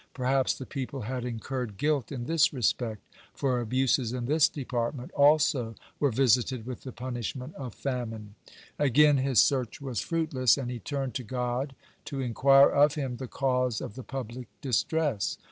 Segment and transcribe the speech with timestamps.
[0.15, 3.03] Perhaps the people had incurred guilt in this respect,
[3.35, 8.33] for abuses in this department also were visited with the punishment of famine.
[8.77, 11.75] (112) Again his search was fruitless, and he turned to God
[12.05, 15.37] to inquire of Him the cause of the public distress.